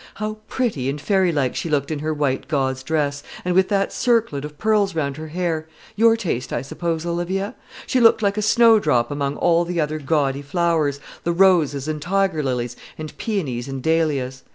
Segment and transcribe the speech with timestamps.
[0.15, 3.93] How pretty and fairy like she looked in her white gauze dress, and with that
[3.93, 5.67] circlet of pearls round her hair!
[5.95, 7.53] Your taste, I suppose, Olivia?
[7.85, 12.01] She looked like a snow drop among all the other gaudy flowers, the roses and
[12.01, 14.41] tiger lilies, and peonies and dahlias.